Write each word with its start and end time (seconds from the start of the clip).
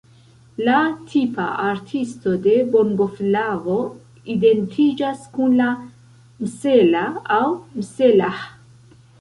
La 0.67 0.77
tipa 1.09 1.43
artisto 1.65 2.33
de 2.45 2.55
bongoflavo 2.75 3.77
identiĝas 4.37 5.23
kun 5.37 5.55
la 5.63 5.69
"msela" 6.47 7.05
aŭ 7.41 7.45
"mselah". 7.79 8.43